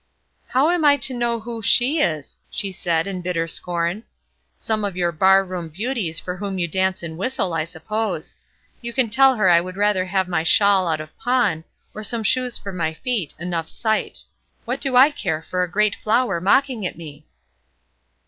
[0.47, 4.01] "How am I to know who 'she' is?" she said, in bitter scorn.
[4.57, 8.35] "Some of your bar room beauties, for whom you dance and whistle, I suppose.
[8.81, 12.23] You can tell her I would rather have my shawl out of pawn, or some
[12.23, 14.25] shoes for my feet, enough sight.
[14.65, 17.27] What do I care for a great flower mocking at me?"